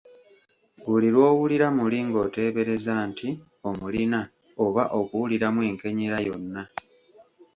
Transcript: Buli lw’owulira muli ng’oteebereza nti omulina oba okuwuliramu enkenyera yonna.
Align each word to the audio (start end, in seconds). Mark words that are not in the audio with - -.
Buli 0.85 1.07
lw’owulira 1.15 1.67
muli 1.77 1.99
ng’oteebereza 2.07 2.93
nti 3.09 3.29
omulina 3.69 4.19
oba 4.65 4.83
okuwuliramu 4.99 5.61
enkenyera 5.69 6.17
yonna. 6.27 6.63